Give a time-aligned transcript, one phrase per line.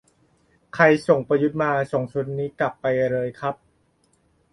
[0.75, 3.55] "ใครส่งประยุทธ์มา ส่งชุดนี้กลับไปเลยครับ"